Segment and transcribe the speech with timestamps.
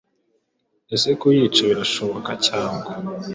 [0.95, 2.87] Ese kuyica birashoboka cyangwa?